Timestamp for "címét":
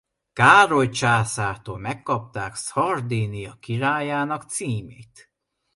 4.43-5.31